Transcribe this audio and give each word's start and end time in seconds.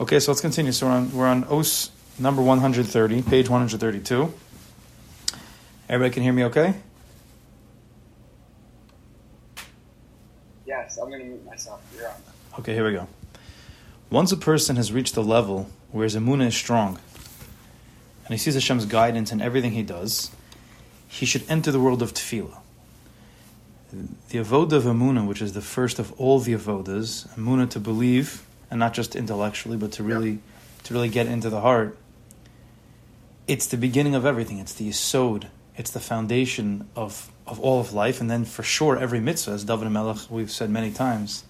Okay, 0.00 0.20
so 0.20 0.30
let's 0.30 0.40
continue. 0.40 0.70
So 0.70 0.86
we're 0.86 0.92
on, 0.92 1.12
we're 1.12 1.26
on 1.26 1.42
OS 1.44 1.90
number 2.20 2.40
130, 2.40 3.22
page 3.22 3.48
132. 3.48 4.32
Everybody 5.88 6.14
can 6.14 6.22
hear 6.22 6.32
me 6.32 6.44
okay? 6.44 6.74
Yes, 10.64 10.98
I'm 10.98 11.08
going 11.08 11.22
to 11.22 11.26
mute 11.26 11.44
myself. 11.44 11.82
You're 11.96 12.08
on. 12.08 12.14
Okay, 12.60 12.74
here 12.74 12.86
we 12.86 12.92
go. 12.92 13.08
Once 14.08 14.30
a 14.30 14.36
person 14.36 14.76
has 14.76 14.92
reached 14.92 15.16
the 15.16 15.22
level 15.24 15.68
where 15.90 16.04
his 16.04 16.14
emuna 16.14 16.46
is 16.46 16.54
strong, 16.54 17.00
and 18.24 18.30
he 18.30 18.38
sees 18.38 18.54
Hashem's 18.54 18.86
guidance 18.86 19.32
in 19.32 19.40
everything 19.40 19.72
he 19.72 19.82
does, 19.82 20.30
he 21.08 21.26
should 21.26 21.42
enter 21.50 21.72
the 21.72 21.80
world 21.80 22.02
of 22.02 22.14
tefillah. 22.14 22.58
The 24.28 24.38
avodah 24.38 24.74
of 24.74 24.84
emuna, 24.84 25.26
which 25.26 25.42
is 25.42 25.54
the 25.54 25.60
first 25.60 25.98
of 25.98 26.12
all 26.20 26.38
the 26.38 26.52
avodas, 26.52 27.26
emuna 27.34 27.68
to 27.70 27.80
believe, 27.80 28.44
and 28.70 28.78
not 28.78 28.94
just 28.94 29.16
intellectually, 29.16 29.76
but 29.76 29.92
to 29.92 30.02
really, 30.02 30.40
to 30.84 30.94
really 30.94 31.08
get 31.08 31.26
into 31.26 31.50
the 31.50 31.60
heart. 31.60 31.96
It's 33.46 33.66
the 33.66 33.76
beginning 33.76 34.14
of 34.14 34.26
everything. 34.26 34.58
It's 34.58 34.74
the 34.74 34.88
yisod. 34.88 35.48
It's 35.76 35.90
the 35.90 36.00
foundation 36.00 36.88
of, 36.96 37.30
of 37.46 37.60
all 37.60 37.80
of 37.80 37.92
life, 37.92 38.20
and 38.20 38.30
then 38.30 38.44
for 38.44 38.62
sure 38.62 38.98
every 38.98 39.20
mitzvah, 39.20 39.52
as 39.52 39.64
David 39.64 39.88
Melech 39.90 40.28
we've 40.28 40.50
said 40.50 40.70
many 40.70 40.90
times, 40.90 41.44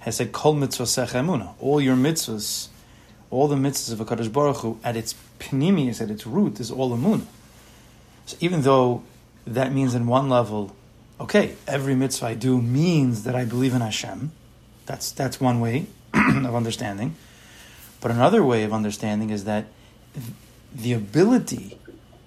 has 0.00 0.16
said 0.16 0.32
kol 0.32 0.54
mitzvah. 0.54 1.54
All 1.60 1.80
your 1.80 1.96
mitzvahs, 1.96 2.68
all 3.30 3.46
the 3.46 3.56
mitzvahs 3.56 3.92
of 3.92 4.00
Hakadosh 4.00 4.32
Baruch 4.32 4.58
Hu, 4.58 4.78
at 4.82 4.96
its 4.96 5.14
panemius, 5.38 6.02
at 6.02 6.10
its 6.10 6.26
root, 6.26 6.58
is 6.58 6.70
all 6.70 6.90
emuna. 6.90 7.24
So 8.26 8.36
even 8.40 8.62
though 8.62 9.04
that 9.46 9.72
means 9.72 9.94
in 9.94 10.06
one 10.08 10.28
level, 10.28 10.74
okay, 11.20 11.54
every 11.68 11.94
mitzvah 11.94 12.26
I 12.26 12.34
do 12.34 12.60
means 12.60 13.22
that 13.22 13.36
I 13.36 13.44
believe 13.44 13.74
in 13.74 13.80
Hashem. 13.80 14.32
That's 14.86 15.12
that's 15.12 15.40
one 15.40 15.60
way 15.60 15.86
of 16.14 16.54
understanding. 16.54 17.16
But 18.00 18.10
another 18.10 18.42
way 18.42 18.64
of 18.64 18.72
understanding 18.72 19.30
is 19.30 19.44
that 19.44 19.66
the 20.74 20.92
ability 20.92 21.78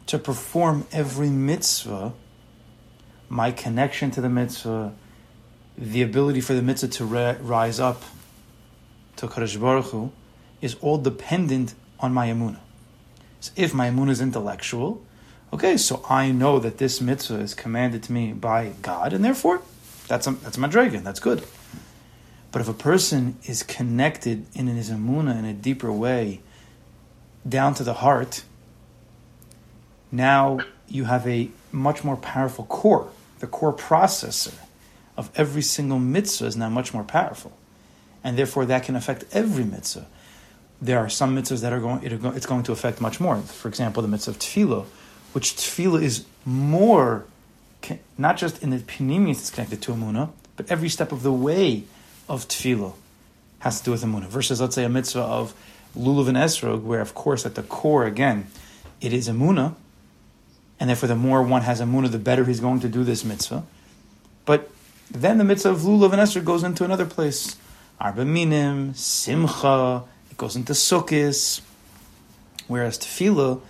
to 0.07 0.19
perform 0.19 0.85
every 0.91 1.29
mitzvah, 1.29 2.13
my 3.27 3.51
connection 3.51 4.11
to 4.11 4.21
the 4.21 4.29
mitzvah, 4.29 4.93
the 5.77 6.01
ability 6.01 6.41
for 6.41 6.53
the 6.53 6.61
mitzvah 6.61 6.87
to 6.87 7.05
re- 7.05 7.37
rise 7.41 7.79
up 7.79 8.03
to 9.17 9.27
Kadosh 9.27 9.59
Baruch 9.59 9.85
Hu, 9.85 10.11
is 10.61 10.75
all 10.81 10.97
dependent 10.97 11.73
on 11.99 12.13
my 12.13 12.27
emunah. 12.27 12.59
So 13.39 13.51
if 13.55 13.73
my 13.73 13.89
emunah 13.89 14.11
is 14.11 14.21
intellectual, 14.21 15.03
okay, 15.51 15.77
so 15.77 16.05
I 16.09 16.31
know 16.31 16.59
that 16.59 16.77
this 16.77 17.01
mitzvah 17.01 17.39
is 17.39 17.53
commanded 17.53 18.03
to 18.03 18.11
me 18.11 18.33
by 18.33 18.73
God, 18.81 19.13
and 19.13 19.23
therefore, 19.23 19.61
that's 20.07 20.27
a, 20.27 20.31
that's 20.31 20.57
my 20.57 20.67
dragon. 20.67 21.03
That's 21.03 21.19
good. 21.19 21.43
But 22.55 22.61
if 22.61 22.69
a 22.69 22.73
person 22.73 23.35
is 23.43 23.63
connected 23.63 24.45
in 24.55 24.67
his 24.67 24.89
emunah 24.89 25.37
in 25.37 25.43
a 25.43 25.51
deeper 25.51 25.91
way, 25.91 26.39
down 27.45 27.73
to 27.73 27.83
the 27.83 27.95
heart, 27.95 28.45
now 30.09 30.59
you 30.87 31.03
have 31.03 31.27
a 31.27 31.49
much 31.73 32.05
more 32.05 32.15
powerful 32.15 32.63
core. 32.63 33.09
The 33.39 33.47
core 33.47 33.73
processor 33.73 34.53
of 35.17 35.29
every 35.35 35.63
single 35.63 35.99
mitzvah 35.99 36.45
is 36.45 36.55
now 36.55 36.69
much 36.69 36.93
more 36.93 37.03
powerful. 37.03 37.51
And 38.23 38.37
therefore, 38.37 38.65
that 38.67 38.85
can 38.85 38.95
affect 38.95 39.25
every 39.33 39.65
mitzvah. 39.65 40.07
There 40.81 40.99
are 40.99 41.09
some 41.09 41.35
mitzvahs 41.35 41.59
that 41.59 41.73
are 41.73 41.81
going, 41.81 42.05
it's 42.05 42.45
going 42.45 42.63
to 42.63 42.71
affect 42.71 43.01
much 43.01 43.19
more. 43.19 43.35
For 43.41 43.67
example, 43.67 44.01
the 44.01 44.07
mitzvah 44.07 44.31
of 44.31 44.39
tefillah, 44.39 44.85
which 45.33 45.57
tefillah 45.57 46.01
is 46.01 46.23
more, 46.45 47.25
not 48.17 48.37
just 48.37 48.63
in 48.63 48.69
the 48.69 48.77
panemius 48.77 49.39
it's 49.39 49.49
connected 49.49 49.81
to 49.81 49.91
Amunah, 49.91 50.29
but 50.55 50.71
every 50.71 50.87
step 50.87 51.11
of 51.11 51.21
the 51.21 51.33
way 51.33 51.83
of 52.27 52.47
tefillah 52.47 52.93
has 53.59 53.79
to 53.79 53.85
do 53.85 53.91
with 53.91 54.03
Amunah. 54.03 54.27
Versus, 54.27 54.61
let's 54.61 54.75
say, 54.75 54.83
a 54.83 54.89
mitzvah 54.89 55.21
of 55.21 55.53
lulav 55.97 56.27
and 56.27 56.37
esrog, 56.37 56.83
where, 56.83 57.01
of 57.01 57.13
course, 57.13 57.45
at 57.45 57.55
the 57.55 57.63
core, 57.63 58.05
again, 58.05 58.47
it 59.01 59.13
is 59.13 59.27
Amunah, 59.27 59.75
and 60.79 60.89
therefore 60.89 61.07
the 61.07 61.15
more 61.15 61.41
one 61.41 61.61
has 61.63 61.81
Amunah, 61.81 62.11
the 62.11 62.19
better 62.19 62.45
he's 62.45 62.59
going 62.59 62.79
to 62.81 62.89
do 62.89 63.03
this 63.03 63.23
mitzvah. 63.23 63.63
But 64.45 64.69
then 65.09 65.37
the 65.37 65.43
mitzvah 65.43 65.69
of 65.69 65.79
lulav 65.79 66.11
and 66.13 66.21
esrog 66.21 66.45
goes 66.45 66.63
into 66.63 66.83
another 66.83 67.05
place. 67.05 67.57
Arba 67.99 68.25
minim, 68.25 68.93
simcha, 68.93 70.03
it 70.29 70.37
goes 70.37 70.55
into 70.55 70.73
sukkis. 70.73 71.61
Whereas 72.67 72.97
tefillah, 72.97 73.61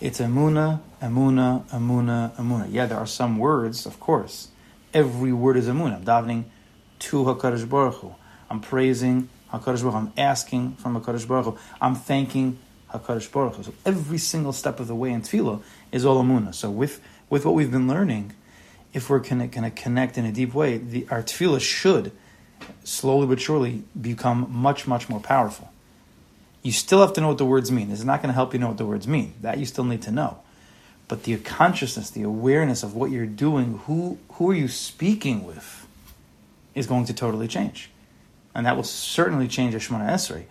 it's 0.00 0.20
amuna, 0.20 0.80
amuna, 1.02 1.64
amuna, 1.66 2.34
amuna. 2.36 2.68
Yeah, 2.70 2.86
there 2.86 2.98
are 2.98 3.06
some 3.06 3.38
words, 3.38 3.86
of 3.86 4.00
course. 4.00 4.48
Every 4.92 5.32
word 5.32 5.56
is 5.56 5.68
amuna. 5.68 5.96
I'm 5.96 6.04
davening 6.04 6.44
to 7.04 7.24
Hakadosh 7.24 7.68
Baruch 7.68 7.96
Hu. 7.96 8.14
I'm 8.50 8.60
praising 8.60 9.28
Hakadosh 9.52 9.82
Baruch 9.82 9.92
Hu. 9.94 9.98
I'm 9.98 10.12
asking 10.16 10.76
from 10.76 11.00
Hakadosh 11.00 11.28
Baruch 11.28 11.44
Hu. 11.44 11.58
I'm 11.80 11.94
thanking 11.94 12.58
Hakadosh 12.92 13.30
Baruch 13.30 13.56
Hu. 13.56 13.62
So 13.62 13.74
every 13.84 14.18
single 14.18 14.52
step 14.52 14.80
of 14.80 14.88
the 14.88 14.94
way 14.94 15.10
in 15.10 15.20
tefillah 15.20 15.62
is 15.92 16.06
all. 16.06 16.52
So 16.52 16.70
with 16.70 17.00
with 17.28 17.44
what 17.44 17.54
we've 17.54 17.70
been 17.70 17.88
learning, 17.88 18.32
if 18.92 19.10
we're 19.10 19.18
going 19.18 19.48
to 19.50 19.70
connect 19.70 20.16
in 20.16 20.24
a 20.24 20.32
deep 20.32 20.54
way, 20.54 20.78
the, 20.78 21.06
our 21.10 21.22
tefillah 21.22 21.60
should 21.60 22.12
slowly 22.84 23.26
but 23.26 23.40
surely 23.40 23.82
become 24.00 24.46
much 24.50 24.86
much 24.86 25.08
more 25.08 25.20
powerful. 25.20 25.70
You 26.62 26.72
still 26.72 27.02
have 27.02 27.12
to 27.14 27.20
know 27.20 27.28
what 27.28 27.38
the 27.38 27.44
words 27.44 27.70
mean. 27.70 27.90
This 27.90 27.98
is 27.98 28.06
not 28.06 28.22
going 28.22 28.30
to 28.30 28.34
help 28.34 28.54
you 28.54 28.60
know 28.60 28.68
what 28.68 28.78
the 28.78 28.86
words 28.86 29.06
mean. 29.06 29.34
That 29.42 29.58
you 29.58 29.66
still 29.66 29.84
need 29.84 30.00
to 30.02 30.10
know. 30.10 30.38
But 31.06 31.24
the 31.24 31.36
consciousness, 31.36 32.08
the 32.08 32.22
awareness 32.22 32.82
of 32.82 32.94
what 32.94 33.10
you're 33.10 33.26
doing, 33.26 33.80
who 33.84 34.18
who 34.32 34.50
are 34.50 34.54
you 34.54 34.68
speaking 34.68 35.44
with, 35.44 35.83
is 36.74 36.86
going 36.86 37.04
to 37.06 37.14
totally 37.14 37.48
change. 37.48 37.90
And 38.54 38.66
that 38.66 38.76
will 38.76 38.84
certainly 38.84 39.48
change 39.48 39.74
a 39.74 39.78
Esrei, 39.78 40.44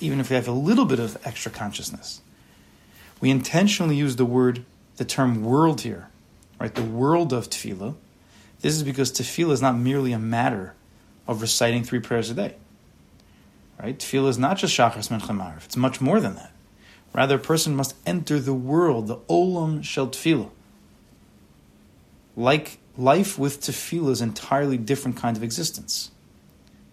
even 0.00 0.20
if 0.20 0.30
we 0.30 0.36
have 0.36 0.48
a 0.48 0.52
little 0.52 0.84
bit 0.84 0.98
of 0.98 1.16
extra 1.24 1.50
consciousness. 1.50 2.20
We 3.20 3.30
intentionally 3.30 3.96
use 3.96 4.16
the 4.16 4.24
word, 4.24 4.64
the 4.96 5.04
term 5.04 5.44
world 5.44 5.82
here, 5.82 6.08
right? 6.58 6.74
The 6.74 6.82
world 6.82 7.32
of 7.32 7.48
tefillah. 7.48 7.94
This 8.60 8.74
is 8.74 8.82
because 8.82 9.12
tefillah 9.12 9.52
is 9.52 9.62
not 9.62 9.76
merely 9.76 10.12
a 10.12 10.18
matter 10.18 10.74
of 11.26 11.40
reciting 11.40 11.84
three 11.84 12.00
prayers 12.00 12.30
a 12.30 12.34
day. 12.34 12.56
Right? 13.80 13.98
Tefillah 13.98 14.28
is 14.28 14.38
not 14.38 14.56
just 14.56 14.76
Shachar 14.76 14.96
Mincha 15.08 15.36
Ma'ariv. 15.36 15.64
It's 15.64 15.76
much 15.76 16.00
more 16.00 16.20
than 16.20 16.34
that. 16.36 16.52
Rather, 17.12 17.36
a 17.36 17.40
person 17.40 17.76
must 17.76 17.94
enter 18.06 18.40
the 18.40 18.54
world, 18.54 19.06
the 19.06 19.16
Olam 19.28 19.82
Shel 19.84 20.08
Tefillah. 20.08 20.50
Like 22.36 22.78
life 22.96 23.38
with 23.38 23.60
tefillah 23.60 24.10
is 24.10 24.20
entirely 24.20 24.76
different 24.78 25.16
kind 25.16 25.36
of 25.36 25.42
existence. 25.42 26.10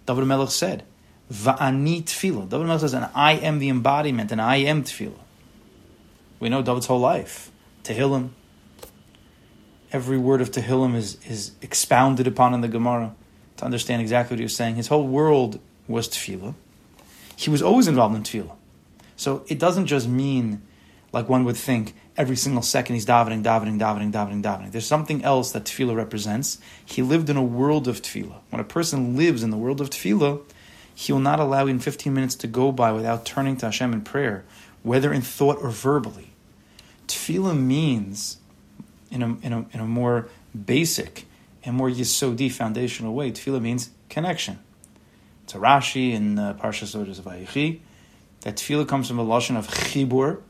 David 0.06 0.26
Melech 0.26 0.50
said, 0.50 0.84
Va'ani 1.32 2.04
tefillah. 2.04 2.50
David 2.50 2.68
Melech 2.68 2.82
says, 2.82 2.94
and 2.94 3.10
I 3.14 3.34
am 3.34 3.60
the 3.60 3.70
embodiment, 3.70 4.32
and 4.32 4.42
I 4.42 4.58
am 4.58 4.84
tefillah. 4.84 5.20
We 6.40 6.50
know 6.50 6.62
David's 6.62 6.88
whole 6.88 7.00
life. 7.00 7.52
Tehillim. 7.84 8.30
Every 9.94 10.18
word 10.18 10.42
of 10.42 10.52
Tehillim 10.52 10.96
is, 10.96 11.18
is 11.26 11.52
expounded 11.62 12.26
upon 12.26 12.54
in 12.54 12.62
the 12.62 12.68
Gemara 12.68 13.14
to 13.58 13.66
understand 13.66 14.02
exactly 14.02 14.36
what 14.36 14.40
he 14.40 14.46
was 14.46 14.56
saying. 14.56 14.76
His 14.76 14.88
whole 14.88 15.06
world 15.06 15.60
was 15.88 16.08
tefillah. 16.08 16.56
He 17.36 17.50
was 17.50 17.62
always 17.62 17.88
involved 17.88 18.16
in 18.16 18.24
tefillah. 18.24 18.56
So 19.16 19.46
it 19.48 19.60
doesn't 19.60 19.86
just 19.86 20.08
mean, 20.08 20.62
like 21.12 21.28
one 21.28 21.44
would 21.44 21.58
think, 21.58 21.94
every 22.18 22.36
single 22.36 22.62
second 22.62 22.96
he's 22.96 23.06
davening, 23.06 23.44
davening, 23.44 23.80
davening, 23.80 24.12
davening, 24.12 24.44
davening. 24.44 24.72
There's 24.72 24.86
something 24.86 25.24
else 25.24 25.52
that 25.52 25.66
tefillah 25.66 25.96
represents. 25.96 26.60
He 26.86 27.02
lived 27.02 27.30
in 27.30 27.38
a 27.38 27.44
world 27.44 27.88
of 27.88 28.02
tefillah. 28.02 28.40
When 28.50 28.60
a 28.60 28.66
person 28.66 29.16
lives 29.18 29.44
in 29.44 29.50
the 29.50 29.58
world 29.58 29.82
of 29.82 29.90
tefillah, 29.90 30.42
he 30.94 31.12
will 31.12 31.20
not 31.20 31.40
allow 31.40 31.64
even 31.64 31.80
15 31.80 32.14
minutes 32.14 32.36
to 32.36 32.48
go 32.48 32.72
by 32.72 32.92
without 32.92 33.26
turning 33.26 33.58
to 33.58 33.68
Hashem 33.68 33.94
in 33.94 34.02
prayer, 34.02 34.44
whether 34.84 35.12
in 35.12 35.22
thought 35.22 35.58
or 35.62 35.70
verbally. 35.70 36.32
Tefillah 37.08 37.58
means, 37.58 38.38
in 39.10 39.22
a, 39.22 39.38
in 39.42 39.54
a, 39.54 39.66
in 39.74 39.80
a 39.80 39.86
more 39.86 40.30
basic 40.66 41.26
and 41.64 41.76
more 41.76 41.90
yisodi 41.90 42.52
foundational 42.52 43.14
way, 43.14 43.32
tefillah 43.32 43.62
means 43.62 43.90
connection. 44.10 44.60
It's 45.44 45.56
a 45.56 45.58
Rashi 45.58 46.14
in 46.14 46.40
uh, 46.40 46.54
Parshas 46.54 46.96
Odes 46.96 47.20
of 47.20 47.26
Vayechi 47.26 47.80
that 48.42 48.56
tefillah 48.56 48.88
comes 48.88 49.08
from 49.08 49.18
the 49.18 49.24
lashon 49.24 49.58
of 49.58 49.68
chibur, 49.68 50.42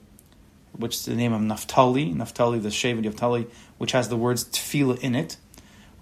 which 0.81 0.95
is 0.95 1.06
the 1.06 1.16
name 1.16 1.33
of 1.33 1.42
Naphtali, 1.42 2.12
Naphtali, 2.12 2.60
the 2.60 2.69
Shevet 2.69 3.04
Naphtali, 3.04 3.48
which 3.78 3.94
has 3.94 4.10
the 4.10 4.18
words 4.18 4.44
tefillah 4.45 5.00
in 5.00 5.16
it. 5.16 5.38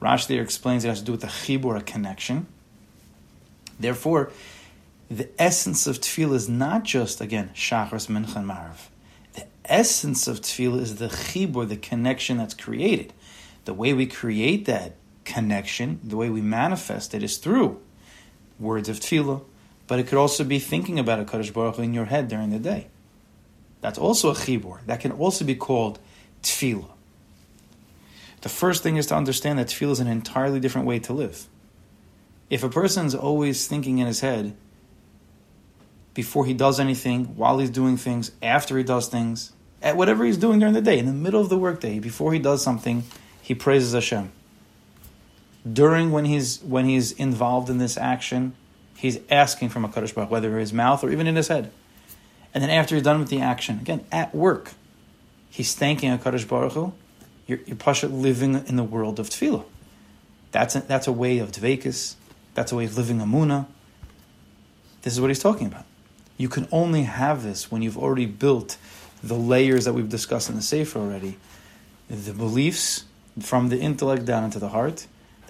Rashi 0.02 0.28
there 0.28 0.42
explains 0.42 0.86
it 0.86 0.90
has 0.90 1.00
to 1.00 1.06
do 1.06 1.12
with 1.12 1.22
the 1.22 1.28
chibur, 1.28 1.78
a 1.78 1.82
connection. 1.82 2.48
Therefore, 3.80 4.32
the 5.10 5.30
essence 5.38 5.88
of 5.88 6.00
tefillah 6.00 6.36
is 6.36 6.50
not 6.50 6.84
just, 6.84 7.22
again, 7.22 7.52
shachris, 7.54 8.08
mincha, 8.08 8.38
and 8.38 8.50
marav. 8.50 8.88
The 9.34 9.46
essence 9.66 10.28
of 10.28 10.42
tefillah 10.42 10.82
is 10.82 10.96
the 10.96 11.08
chibur, 11.08 11.68
the 11.68 11.78
connection 11.78 12.38
that's 12.38 12.54
created. 12.54 13.14
The 13.66 13.74
way 13.74 13.94
we 13.94 14.06
create 14.06 14.66
that 14.66 14.96
connection, 15.26 16.00
the 16.04 16.18
way 16.18 16.30
we 16.30 16.42
manifest 16.42 17.14
it 17.14 17.24
is 17.24 17.38
through 17.38 17.80
words 18.60 18.90
of 18.90 19.00
tefillah, 19.00 19.44
but 19.88 20.00
it 20.00 20.08
could 20.08 20.18
also 20.18 20.44
be 20.44 20.60
thinking 20.60 21.00
about 21.00 21.20
a 21.20 21.26
Kadosh 21.26 21.54
Baruch 21.54 21.78
Hu 21.78 21.82
in 21.82 21.94
your 21.94 22.06
head 22.06 22.28
during 22.28 22.50
the 22.50 22.60
day. 22.60 22.88
That's 23.82 23.98
also 23.98 24.32
a 24.32 24.36
chibur. 24.36 24.86
That 24.86 25.00
can 25.00 25.12
also 25.12 25.46
be 25.46 25.56
called 25.56 26.00
tefillah. 26.44 26.90
The 28.42 28.50
first 28.50 28.84
thing 28.84 28.98
is 28.98 29.06
to 29.08 29.16
understand 29.16 29.60
that 29.60 29.68
tefillah 29.68 29.92
is 29.92 30.00
an 30.00 30.08
entirely 30.08 30.60
different 30.60 30.88
way 30.88 31.00
to 31.00 31.14
live. 31.14 31.48
If 32.50 32.64
a 32.64 32.70
person's 32.70 33.14
always 33.14 33.68
thinking 33.68 34.00
in 34.00 34.08
his 34.08 34.22
head, 34.22 34.56
before 36.14 36.46
he 36.46 36.54
does 36.54 36.80
anything, 36.80 37.36
while 37.36 37.60
he's 37.60 37.70
doing 37.70 37.96
things, 37.96 38.32
after 38.42 38.78
he 38.78 38.84
does 38.84 39.08
things, 39.08 39.54
at 39.82 39.96
whatever 39.96 40.26
he's 40.26 40.38
doing 40.38 40.60
during 40.60 40.74
the 40.74 40.82
day, 40.82 41.00
in 41.00 41.06
the 41.06 41.14
middle 41.14 41.40
of 41.40 41.50
the 41.50 41.58
workday, 41.58 42.00
before 42.00 42.34
he 42.34 42.40
does 42.40 42.62
something, 42.62 43.04
he 43.42 43.56
praises 43.56 43.94
Hashem. 43.94 44.32
During 45.72 46.12
when 46.12 46.26
he's 46.26 46.62
when 46.62 46.86
he's 46.86 47.12
involved 47.14 47.70
in 47.70 47.78
this 47.78 47.98
action, 47.98 48.56
he's 48.96 49.20
asking 49.30 49.70
from 49.70 49.86
a 49.86 49.90
Kadosh 49.90 50.14
Baruch, 50.14 50.32
whether 50.32 50.52
in 50.54 50.60
his 50.60 50.74
mouth 50.74 51.04
or 51.04 51.12
even 51.12 51.28
in 51.28 51.36
his 51.36 51.48
head. 51.48 51.72
And 52.54 52.64
then 52.64 52.70
after 52.70 52.96
he's 52.96 53.04
done 53.04 53.20
with 53.20 53.30
the 53.30 53.42
action, 53.42 53.80
again 53.80 54.06
at 54.12 54.34
work, 54.34 54.74
he's 55.50 55.76
thanking 55.76 56.12
a 56.12 56.18
Kadosh 56.18 56.48
Baruch 56.48 56.74
Hu. 56.74 56.94
You're, 57.48 57.60
you're 57.66 57.76
pasha 57.76 58.08
living 58.08 58.56
in 58.68 58.76
the 58.76 58.84
world 58.84 59.20
of 59.20 59.30
tefillah. 59.30 59.66
That's 60.52 60.76
a, 60.76 60.82
that's 60.82 61.08
a 61.08 61.12
way 61.12 61.40
of 61.40 61.52
dvekas. 61.52 62.16
That's 62.54 62.72
a 62.72 62.76
way 62.76 62.86
of 62.86 62.98
living 62.98 63.20
amuna. 63.20 63.68
This 65.02 65.14
is 65.14 65.22
what 65.22 65.30
he's 65.30 65.40
talking 65.40 65.68
about. 65.68 65.86
You 66.38 66.50
can 66.50 66.68
only 66.72 67.04
have 67.04 67.44
this 67.44 67.72
when 67.72 67.82
you've 67.82 67.98
already 67.98 68.26
built 68.26 68.78
the 69.22 69.36
layers 69.36 69.86
that 69.86 69.94
we've 69.94 70.10
discussed 70.10 70.50
in 70.50 70.56
the 70.56 70.62
Sefer 70.62 71.00
already, 71.00 71.38
the 72.10 72.34
beliefs 72.34 73.06
from 73.42 73.70
the 73.70 73.80
intellect 73.80 74.26
down 74.26 74.44
into 74.44 74.60
the 74.60 74.70
heart, 74.70 75.08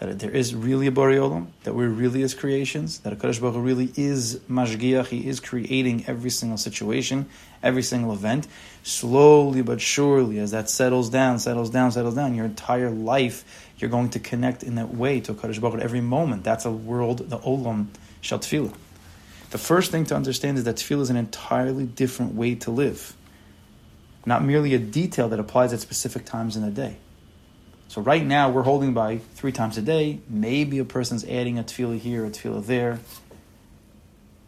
that 0.07 0.19
there 0.19 0.31
is 0.31 0.55
really 0.55 0.87
a 0.87 0.91
Bari 0.91 1.17
that 1.63 1.75
we're 1.75 1.89
really 1.89 2.23
as 2.23 2.33
creations, 2.33 2.99
that 2.99 3.11
a 3.11 3.15
Kadosh 3.15 3.41
Baruch 3.41 3.55
Hu 3.55 3.61
really 3.61 3.91
is 3.95 4.39
Mashgiach, 4.49 5.07
he 5.07 5.27
is 5.27 5.39
creating 5.39 6.05
every 6.07 6.29
single 6.29 6.57
situation, 6.57 7.27
every 7.61 7.83
single 7.83 8.13
event. 8.13 8.47
Slowly 8.83 9.61
but 9.61 9.81
surely, 9.81 10.39
as 10.39 10.51
that 10.51 10.69
settles 10.69 11.09
down, 11.09 11.39
settles 11.39 11.69
down, 11.69 11.91
settles 11.91 12.15
down, 12.15 12.33
your 12.33 12.45
entire 12.45 12.89
life, 12.89 13.67
you're 13.77 13.89
going 13.89 14.09
to 14.11 14.19
connect 14.19 14.63
in 14.63 14.75
that 14.75 14.93
way 14.95 15.19
to 15.21 15.33
a 15.33 15.35
Kadosh 15.35 15.59
Baruch 15.59 15.79
Hu 15.79 15.81
every 15.81 16.01
moment. 16.01 16.43
That's 16.43 16.65
a 16.65 16.71
world, 16.71 17.29
the 17.29 17.39
Olam 17.39 17.87
Shal 18.21 18.39
Tefillah. 18.39 18.73
The 19.49 19.57
first 19.57 19.91
thing 19.91 20.05
to 20.05 20.15
understand 20.15 20.57
is 20.57 20.63
that 20.63 20.77
Tefillah 20.77 21.01
is 21.01 21.09
an 21.09 21.17
entirely 21.17 21.85
different 21.85 22.35
way 22.35 22.55
to 22.55 22.71
live 22.71 23.15
not 24.25 24.43
merely 24.43 24.73
a 24.73 24.79
detail 24.79 25.29
that 25.29 25.39
applies 25.39 25.73
at 25.73 25.79
specific 25.79 26.25
times 26.25 26.55
in 26.55 26.61
the 26.61 26.69
day. 26.69 26.97
So 27.89 28.01
right 28.01 28.24
now 28.24 28.51
we're 28.51 28.62
holding 28.62 28.94
by 28.94 29.18
three 29.33 29.51
times 29.51 29.75
a 29.80 29.81
day. 29.81 30.19
Maybe 30.30 30.77
a 30.77 30.86
person's 30.86 31.25
adding 31.25 31.57
a 31.57 31.63
tefillah 31.63 31.97
here, 31.97 32.24
a 32.24 32.30
tefillah 32.30 32.63
there. 32.63 33.00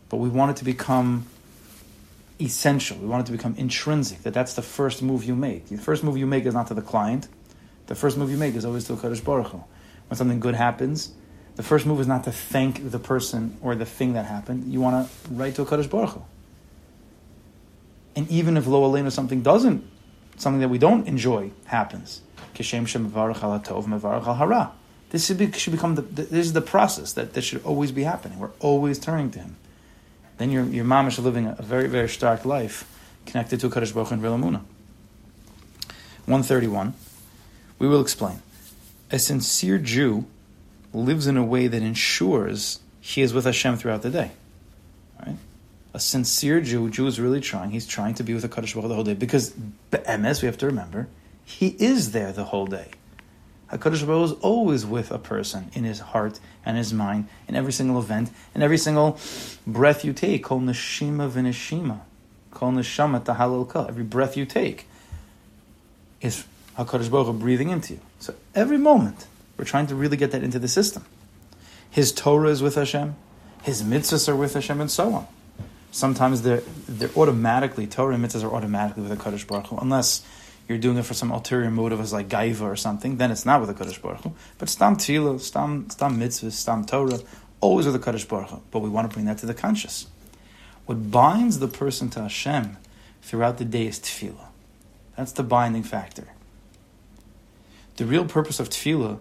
But 0.10 0.18
we 0.18 0.30
want 0.30 0.52
it 0.52 0.58
to 0.58 0.64
become 0.64 1.26
essential. 2.40 2.98
We 3.00 3.08
want 3.08 3.24
it 3.24 3.32
to 3.32 3.38
become 3.38 3.56
intrinsic. 3.58 4.22
That 4.22 4.36
that's 4.36 4.54
the 4.54 4.62
first 4.62 5.02
move 5.02 5.24
you 5.24 5.36
make. 5.36 5.70
The 5.70 5.78
first 5.78 6.04
move 6.04 6.18
you 6.18 6.28
make 6.28 6.46
is 6.46 6.54
not 6.54 6.68
to 6.68 6.76
the 6.76 6.84
client. 6.84 7.28
The 7.88 7.96
first 7.96 8.16
move 8.16 8.30
you 8.30 8.38
make 8.38 8.54
is 8.54 8.64
always 8.64 8.86
to 8.86 8.94
Kadosh 8.94 9.24
Baruch 9.24 9.48
Hu. 9.48 9.64
When 10.08 10.18
something 10.18 10.40
good 10.40 10.54
happens, 10.54 11.12
the 11.56 11.64
first 11.64 11.88
move 11.88 12.00
is 12.00 12.08
not 12.08 12.26
to 12.26 12.32
thank 12.32 12.92
the 12.92 13.00
person 13.00 13.58
or 13.60 13.74
the 13.74 13.86
thing 13.86 14.14
that 14.14 14.26
happened. 14.26 14.72
You 14.72 14.82
want 14.82 15.10
to 15.10 15.34
write 15.34 15.56
to 15.56 15.64
a 15.64 15.66
Kadosh 15.66 15.90
Baruch 15.90 16.12
Hu. 16.12 16.22
And 18.16 18.30
even 18.30 18.56
if 18.56 18.68
lo 18.68 18.88
aleinu 18.88 19.12
something 19.12 19.42
doesn't, 19.42 19.84
something 20.38 20.60
that 20.60 20.70
we 20.70 20.78
don't 20.78 21.08
enjoy 21.08 21.50
happens, 21.66 22.22
kishem 22.54 22.88
shem 22.88 23.12
tov 23.12 24.38
hara. 24.38 24.72
This 25.10 25.26
should, 25.26 25.38
be, 25.38 25.52
should 25.52 25.74
become 25.74 25.96
the, 25.96 26.02
this 26.02 26.46
is 26.46 26.54
the 26.54 26.62
process 26.62 27.14
that 27.14 27.34
this 27.34 27.44
should 27.44 27.66
always 27.66 27.92
be 27.92 28.04
happening. 28.04 28.40
We're 28.40 28.52
always 28.60 28.98
turning 28.98 29.30
to 29.32 29.40
Him. 29.40 29.58
Then 30.38 30.52
your 30.52 30.64
your 30.66 30.86
mom 30.86 31.08
is 31.08 31.20
living 31.20 31.48
a, 31.48 31.62
very 31.62 31.88
very 31.88 32.10
stark 32.10 32.46
life 32.46 32.88
connected 33.26 33.60
to 33.60 33.70
Kadosh 33.70 33.94
Baruch 33.94 34.12
and 34.12 34.24
Real 34.24 34.38
One 36.26 36.44
thirty 36.44 36.68
one. 36.68 36.94
We 37.78 37.88
will 37.88 38.02
explain. 38.02 38.42
A 39.12 39.20
sincere 39.20 39.78
Jew 39.78 40.26
lives 40.94 41.28
in 41.28 41.36
a 41.36 41.44
way 41.44 41.68
that 41.68 41.82
ensures 41.82 42.80
he 43.02 43.22
is 43.22 43.34
with 43.34 43.46
Hashem 43.46 43.78
throughout 43.78 44.02
the 44.02 44.10
day. 44.10 44.32
Right? 45.26 45.36
a 45.94 46.00
sincere 46.00 46.62
Jew, 46.62 46.90
Jew 46.90 47.08
is 47.08 47.20
really 47.20 47.42
trying. 47.42 47.72
He's 47.72 47.86
trying 47.86 48.14
to 48.16 48.24
be 48.24 48.34
with 48.34 48.44
the 48.44 48.50
Kadosh 48.50 48.74
Baruch 48.74 48.88
the 48.88 48.96
whole 48.96 49.04
day 49.04 49.14
because 49.14 49.54
MS, 49.92 50.42
we 50.42 50.46
have 50.46 50.58
to 50.60 50.66
remember, 50.66 51.08
he 51.46 51.76
is 51.80 52.12
there 52.12 52.32
the 52.32 52.46
whole 52.46 52.66
day. 52.66 52.92
Hakadosh 53.72 54.06
Baruch 54.06 54.32
is 54.32 54.32
always 54.42 54.86
with 54.86 55.12
a 55.12 55.18
person 55.18 55.72
in 55.74 55.86
his 55.86 56.00
heart 56.00 56.40
and 56.66 56.78
his 56.78 56.94
mind 56.94 57.28
in 57.48 57.56
every 57.56 57.72
single 57.72 58.00
event, 58.00 58.30
in 58.54 58.62
every 58.62 58.78
single 58.78 59.18
breath 59.66 60.04
you 60.04 60.12
take. 60.12 60.44
Kol 60.44 60.60
neshima 60.60 61.30
v'neshima, 61.32 62.02
kol 62.52 62.72
neshama 62.72 63.24
tahalil 63.24 63.88
Every 63.88 64.04
breath 64.04 64.36
you 64.36 64.46
take 64.46 64.88
is 66.20 66.44
Hakadosh 66.78 67.10
Baruch 67.10 67.28
Hu 67.28 67.34
breathing 67.34 67.70
into 67.70 67.94
you. 67.94 68.00
So 68.20 68.36
every 68.54 68.78
moment 68.78 69.28
we're 69.58 69.66
trying 69.66 69.88
to 69.88 69.96
really 69.96 70.18
get 70.18 70.32
that 70.32 70.44
into 70.44 70.60
the 70.60 70.68
system. 70.68 71.06
His 71.90 72.12
Torah 72.12 72.50
is 72.50 72.62
with 72.62 72.76
Hashem, 72.76 73.16
his 73.64 73.84
mitzvahs 73.84 74.28
are 74.28 74.36
with 74.36 74.54
Hashem, 74.54 74.82
and 74.82 74.90
so 74.90 75.14
on. 75.14 75.28
Sometimes 75.92 76.42
they're 76.42 76.64
they're 76.88 77.12
automatically 77.16 77.88
Torah 77.88 78.16
and 78.16 78.24
mitzvahs 78.24 78.44
are 78.44 78.54
automatically 78.54 79.04
with 79.04 79.12
a 79.12 79.18
Kadosh 79.18 79.48
Baruch 79.48 79.68
Hu, 79.68 79.78
unless 79.78 80.26
you're 80.72 80.80
doing 80.80 80.98
it 80.98 81.06
for 81.06 81.14
some 81.14 81.32
ulterior 81.32 81.70
motive 81.70 82.00
as 82.00 82.14
like 82.14 82.28
gaiva 82.28 82.62
or 82.62 82.76
something. 82.76 83.18
Then 83.18 83.32
it's 83.32 83.46
not 83.46 83.62
with 83.62 83.70
the 83.70 83.84
Kadosh 83.84 84.02
Baruch 84.02 84.22
Hu. 84.22 84.34
But 84.58 84.70
stam 84.70 84.96
tefillah, 84.96 85.40
stam 85.40 85.90
stam 85.90 86.20
mitzvahs, 86.20 86.54
stam 86.54 86.86
Torah, 86.86 87.20
always 87.60 87.86
with 87.86 87.94
the 87.94 88.12
Kadosh 88.12 88.28
Baruch 88.28 88.50
Hu. 88.50 88.62
But 88.72 88.80
we 88.80 88.90
want 88.90 89.10
to 89.10 89.14
bring 89.14 89.26
that 89.26 89.38
to 89.40 89.46
the 89.46 89.54
conscious. 89.54 90.08
What 90.86 91.12
binds 91.12 91.60
the 91.60 91.68
person 91.68 92.10
to 92.12 92.22
Hashem 92.24 92.78
throughout 93.22 93.58
the 93.58 93.66
day 93.66 93.88
is 93.88 94.00
tefillah. 94.00 94.48
That's 95.16 95.32
the 95.32 95.44
binding 95.44 95.84
factor. 95.84 96.28
The 97.98 98.06
real 98.06 98.26
purpose 98.26 98.60
of 98.60 98.70
tefillah 98.70 99.20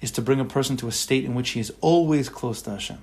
is 0.00 0.10
to 0.12 0.22
bring 0.22 0.40
a 0.40 0.44
person 0.44 0.76
to 0.78 0.88
a 0.88 0.92
state 0.92 1.24
in 1.24 1.34
which 1.34 1.50
he 1.50 1.60
is 1.60 1.72
always 1.80 2.28
close 2.28 2.60
to 2.62 2.70
Hashem 2.70 2.98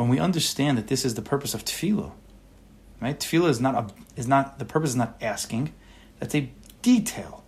when 0.00 0.08
we 0.08 0.18
understand 0.18 0.78
that 0.78 0.86
this 0.86 1.04
is 1.04 1.14
the 1.14 1.22
purpose 1.22 1.52
of 1.52 1.64
tefillah, 1.64 2.10
right? 3.00 3.20
Tefillah 3.20 3.50
is 3.50 3.60
not 3.60 3.74
a, 3.74 4.18
is 4.18 4.26
not 4.26 4.58
the 4.58 4.64
purpose 4.64 4.90
is 4.90 4.96
not 4.96 5.16
asking. 5.20 5.74
That's 6.20 6.34
a 6.34 6.50
detail 6.82 7.44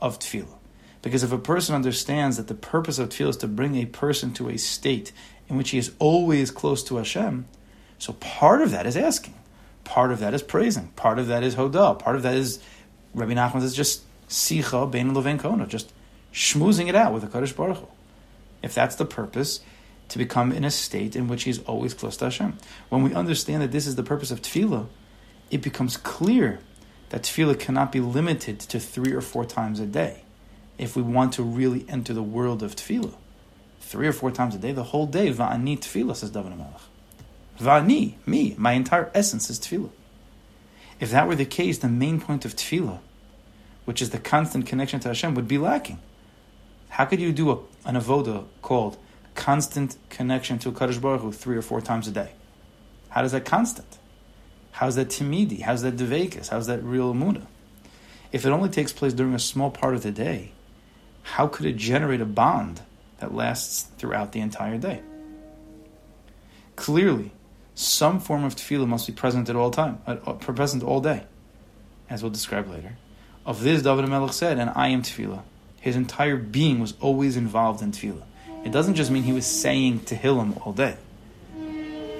of 0.00 0.18
tefillah. 0.18 0.58
Because 1.02 1.22
if 1.22 1.32
a 1.32 1.38
person 1.38 1.74
understands 1.74 2.36
that 2.36 2.48
the 2.48 2.54
purpose 2.54 2.98
of 2.98 3.08
tefillah 3.08 3.30
is 3.30 3.36
to 3.38 3.48
bring 3.48 3.76
a 3.76 3.86
person 3.86 4.32
to 4.34 4.48
a 4.48 4.58
state 4.58 5.12
in 5.48 5.56
which 5.56 5.70
he 5.70 5.78
is 5.78 5.92
always 5.98 6.50
close 6.50 6.82
to 6.84 6.96
Hashem, 6.96 7.46
so 7.98 8.12
part 8.14 8.60
of 8.60 8.72
that 8.72 8.86
is 8.86 8.96
asking, 8.96 9.34
part 9.84 10.12
of 10.12 10.18
that 10.18 10.34
is 10.34 10.42
praising, 10.42 10.88
part 10.96 11.18
of 11.18 11.28
that 11.28 11.42
is 11.42 11.54
hodah, 11.54 11.98
part 11.98 12.16
of 12.16 12.22
that 12.22 12.34
is 12.34 12.60
Rabbi 13.14 13.32
Nachman 13.32 13.62
is 13.62 13.74
just 13.74 14.02
sicha 14.28 14.90
bein 14.90 15.12
levein 15.12 15.38
kona, 15.38 15.66
just 15.66 15.92
schmoozing 16.32 16.88
it 16.88 16.94
out 16.94 17.14
with 17.14 17.24
a 17.24 17.28
Kadosh 17.28 17.56
Baruch 17.56 17.78
Hu. 17.78 17.86
If 18.62 18.74
that's 18.74 18.96
the 18.96 19.06
purpose, 19.06 19.60
to 20.08 20.18
become 20.18 20.52
in 20.52 20.64
a 20.64 20.70
state 20.70 21.16
in 21.16 21.28
which 21.28 21.44
he's 21.44 21.62
always 21.64 21.94
close 21.94 22.16
to 22.18 22.26
Hashem. 22.26 22.58
When 22.88 23.02
we 23.02 23.14
understand 23.14 23.62
that 23.62 23.72
this 23.72 23.86
is 23.86 23.96
the 23.96 24.02
purpose 24.02 24.30
of 24.30 24.42
tefillah, 24.42 24.86
it 25.50 25.62
becomes 25.62 25.96
clear 25.96 26.60
that 27.10 27.22
tefillah 27.22 27.58
cannot 27.58 27.92
be 27.92 28.00
limited 28.00 28.60
to 28.60 28.80
three 28.80 29.12
or 29.12 29.20
four 29.20 29.44
times 29.44 29.80
a 29.80 29.86
day. 29.86 30.22
If 30.78 30.96
we 30.96 31.02
want 31.02 31.32
to 31.34 31.42
really 31.42 31.86
enter 31.88 32.12
the 32.12 32.22
world 32.22 32.62
of 32.62 32.76
tefillah, 32.76 33.14
three 33.80 34.08
or 34.08 34.12
four 34.12 34.30
times 34.30 34.54
a 34.54 34.58
day, 34.58 34.72
the 34.72 34.82
whole 34.84 35.06
day, 35.06 35.32
va'ani 35.32 35.78
tefillah, 35.78 36.16
says 36.16 36.30
David 36.30 36.56
Melech. 36.56 36.80
Va'ani, 37.58 38.14
me, 38.26 38.54
my 38.58 38.72
entire 38.72 39.10
essence 39.14 39.48
is 39.48 39.58
tefillah. 39.58 39.90
If 40.98 41.10
that 41.10 41.28
were 41.28 41.36
the 41.36 41.44
case, 41.44 41.78
the 41.78 41.88
main 41.88 42.20
point 42.20 42.44
of 42.44 42.56
tefillah, 42.56 42.98
which 43.84 44.02
is 44.02 44.10
the 44.10 44.18
constant 44.18 44.66
connection 44.66 45.00
to 45.00 45.08
Hashem, 45.08 45.34
would 45.34 45.48
be 45.48 45.58
lacking. 45.58 46.00
How 46.90 47.04
could 47.04 47.20
you 47.20 47.32
do 47.32 47.50
a, 47.50 47.58
an 47.84 47.94
avoda 47.94 48.46
called 48.62 48.96
constant 49.34 49.96
connection 50.08 50.58
to 50.60 50.72
Kadosh 50.72 51.00
Baruch 51.00 51.20
Hu 51.20 51.32
three 51.32 51.56
or 51.56 51.62
four 51.62 51.80
times 51.80 52.08
a 52.08 52.10
day? 52.10 52.32
How 53.10 53.22
does 53.22 53.32
that 53.32 53.44
constant? 53.44 53.98
How's 54.76 54.96
that 54.96 55.08
timidi? 55.08 55.62
How's 55.62 55.80
that 55.80 55.96
devekis? 55.96 56.50
How's 56.50 56.66
that 56.66 56.84
real 56.84 57.14
muna? 57.14 57.46
If 58.30 58.44
it 58.44 58.50
only 58.50 58.68
takes 58.68 58.92
place 58.92 59.14
during 59.14 59.32
a 59.32 59.38
small 59.38 59.70
part 59.70 59.94
of 59.94 60.02
the 60.02 60.10
day, 60.10 60.52
how 61.22 61.46
could 61.46 61.64
it 61.64 61.78
generate 61.78 62.20
a 62.20 62.26
bond 62.26 62.82
that 63.18 63.34
lasts 63.34 63.88
throughout 63.96 64.32
the 64.32 64.40
entire 64.40 64.76
day? 64.76 65.00
Clearly, 66.76 67.32
some 67.74 68.20
form 68.20 68.44
of 68.44 68.54
tefillah 68.54 68.86
must 68.86 69.06
be 69.06 69.14
present 69.14 69.48
at 69.48 69.56
all 69.56 69.70
time, 69.70 69.98
uh, 70.06 70.16
present 70.34 70.82
all 70.82 71.00
day, 71.00 71.24
as 72.10 72.22
we'll 72.22 72.30
describe 72.30 72.68
later. 72.68 72.98
Of 73.46 73.62
this, 73.62 73.80
David 73.80 74.06
Melech 74.10 74.34
said, 74.34 74.58
"And 74.58 74.68
I 74.76 74.88
am 74.88 75.00
tefillah." 75.00 75.40
His 75.80 75.96
entire 75.96 76.36
being 76.36 76.80
was 76.80 76.92
always 77.00 77.38
involved 77.38 77.80
in 77.80 77.92
tefillah. 77.92 78.24
It 78.62 78.72
doesn't 78.72 78.96
just 78.96 79.10
mean 79.10 79.22
he 79.22 79.32
was 79.32 79.46
saying 79.46 80.00
Tehillim 80.00 80.66
all 80.66 80.74
day. 80.74 80.96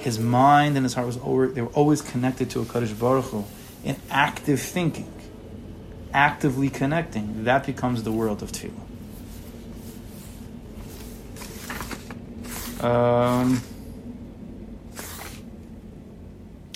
His 0.07 0.21
mind 0.21 0.77
and 0.77 0.85
his 0.85 0.95
heart 0.95 1.09
was 1.09 1.17
always, 1.17 1.55
they 1.55 1.63
were 1.63 1.75
always 1.75 2.01
connected 2.01 2.49
to 2.51 2.61
a 2.61 2.65
Kadosh 2.65 2.97
Baruch 2.97 3.25
Hu 3.25 3.45
in 3.83 3.97
active 4.09 4.61
thinking, 4.61 5.13
actively 6.15 6.71
connecting. 6.71 7.43
That 7.43 7.67
becomes 7.67 8.05
the 8.05 8.13
world 8.13 8.41
of 8.41 8.53
Tefillah. 8.53 8.87
Um, 12.85 13.61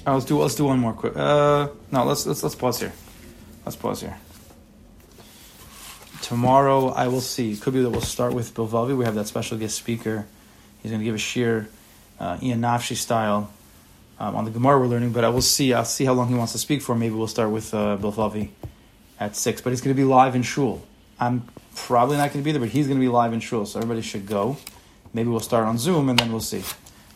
oh, 0.09 0.15
let's 0.15 0.25
do 0.25 0.41
let's 0.41 0.57
do 0.57 0.65
one 0.65 0.81
more 0.81 0.93
quick. 0.93 1.17
Uh, 1.17 1.69
no, 1.93 2.05
let's 2.05 2.27
let's 2.27 2.43
let's 2.43 2.57
pause 2.57 2.81
here. 2.81 2.93
Let's 3.65 3.77
pause 3.77 4.01
here. 4.01 4.19
Tomorrow 6.23 6.89
I 6.89 7.07
will 7.07 7.21
see. 7.21 7.57
Could 7.57 7.75
be 7.75 7.83
that 7.83 7.91
we'll 7.91 8.01
start 8.01 8.35
with 8.35 8.55
Bilvavi. 8.55 8.99
We 8.99 9.05
have 9.05 9.15
that 9.15 9.29
special 9.29 9.57
guest 9.57 9.77
speaker. 9.77 10.27
He's 10.83 10.91
going 10.91 11.01
to 11.01 11.05
give 11.05 11.15
a 11.15 11.19
sheer 11.19 11.69
uh, 12.21 12.39
Ian 12.43 12.61
Nafshi 12.61 12.97
style 12.97 13.51
Um, 14.21 14.37
on 14.37 14.45
the 14.45 14.51
Gemara 14.51 14.79
we're 14.79 14.87
learning, 14.87 15.13
but 15.13 15.25
I 15.25 15.31
will 15.31 15.41
see. 15.41 15.73
I'll 15.73 15.87
see 15.87 16.05
how 16.05 16.13
long 16.13 16.29
he 16.29 16.35
wants 16.35 16.53
to 16.53 16.59
speak 16.59 16.83
for. 16.83 16.95
Maybe 16.95 17.15
we'll 17.15 17.35
start 17.39 17.51
with 17.51 17.73
uh, 17.73 17.97
Bilvavi 17.97 18.51
at 19.19 19.35
six. 19.35 19.63
But 19.63 19.71
he's 19.73 19.81
going 19.81 19.97
to 19.97 20.03
be 20.03 20.05
live 20.05 20.37
in 20.37 20.43
shul. 20.43 20.83
I'm 21.19 21.49
probably 21.75 22.19
not 22.19 22.29
going 22.29 22.43
to 22.43 22.45
be 22.45 22.53
there, 22.53 22.61
but 22.61 22.69
he's 22.69 22.87
going 22.87 23.01
to 23.01 23.07
be 23.09 23.09
live 23.09 23.33
in 23.33 23.41
shul, 23.41 23.65
so 23.65 23.79
everybody 23.81 24.03
should 24.03 24.27
go. 24.27 24.59
Maybe 25.15 25.31
we'll 25.31 25.41
start 25.41 25.65
on 25.65 25.79
Zoom 25.79 26.11
and 26.11 26.19
then 26.19 26.31
we'll 26.33 26.45
see. 26.45 26.63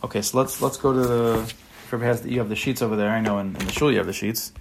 Okay, 0.02 0.23
so 0.23 0.38
let's 0.38 0.62
let's 0.64 0.78
go 0.78 0.94
to 0.94 1.04
the. 1.12 1.54
Has 1.90 2.25
you 2.25 2.38
have 2.40 2.49
the 2.49 2.56
sheets 2.56 2.80
over 2.80 2.96
there. 2.96 3.11
I 3.11 3.20
know 3.20 3.38
in, 3.38 3.54
in 3.61 3.66
the 3.66 3.73
shul 3.73 3.92
you 3.92 3.99
have 3.99 4.06
the 4.06 4.16
sheets. 4.16 4.52